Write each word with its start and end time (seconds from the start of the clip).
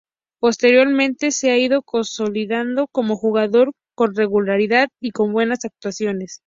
Posteriormente 0.39 1.29
se 1.29 1.51
ha 1.51 1.59
ido 1.59 1.83
consolidando 1.83 2.87
como 2.91 3.13
un 3.13 3.19
jugador 3.19 3.71
con 3.95 4.15
regularidad 4.15 4.89
y 4.99 5.11
con 5.11 5.31
buenas 5.31 5.63
actuaciones. 5.63 6.39